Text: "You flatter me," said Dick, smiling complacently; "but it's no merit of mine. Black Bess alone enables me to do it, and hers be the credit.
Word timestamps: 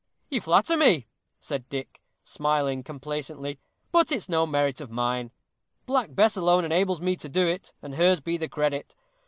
"You 0.29 0.41
flatter 0.41 0.75
me," 0.77 1.05
said 1.39 1.69
Dick, 1.69 2.01
smiling 2.23 2.81
complacently; 2.81 3.59
"but 3.91 4.11
it's 4.11 4.27
no 4.27 4.47
merit 4.47 4.81
of 4.81 4.89
mine. 4.89 5.29
Black 5.85 6.15
Bess 6.15 6.35
alone 6.35 6.65
enables 6.65 6.99
me 6.99 7.15
to 7.17 7.29
do 7.29 7.45
it, 7.47 7.71
and 7.83 7.93
hers 7.93 8.19
be 8.19 8.35
the 8.35 8.49
credit. 8.49 8.95